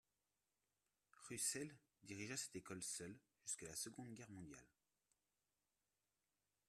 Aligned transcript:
Russell 1.29 1.75
dirigea 2.01 2.35
cette 2.35 2.55
école 2.55 2.81
seule 2.81 3.19
jusqu'à 3.43 3.67
la 3.67 3.75
Seconde 3.75 4.15
guerre 4.15 4.31
mondiale. 4.31 4.65